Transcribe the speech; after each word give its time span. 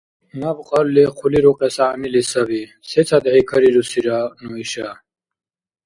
Наб 0.39 0.57
кьалли 0.67 1.03
хъули 1.15 1.39
рукьес 1.45 1.75
гӀягӀнили 1.79 2.21
саби, 2.29 2.61
сецадхӀи 2.89 3.41
карирусира 3.49 4.19
ну 4.43 4.51
иша? 4.63 4.89